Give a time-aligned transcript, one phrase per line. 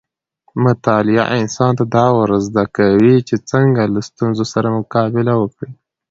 [0.65, 5.71] مطالعه انسان ته دا ورزده کوي چې څنګه له ستونزو سره مقابله وکړي.